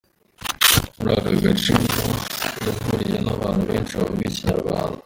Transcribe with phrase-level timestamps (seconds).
[0.97, 2.03] Muri aka gace ngo
[2.65, 4.99] yahahuriye n’abantu benshi bavuga Ikinyarwanda.